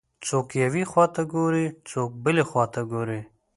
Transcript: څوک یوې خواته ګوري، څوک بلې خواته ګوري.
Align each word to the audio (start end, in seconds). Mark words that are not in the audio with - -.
څوک 0.27 0.47
یوې 0.63 0.83
خواته 0.91 1.23
ګوري، 1.33 1.65
څوک 1.89 2.09
بلې 2.23 2.43
خواته 2.49 2.81
ګوري. 2.91 3.21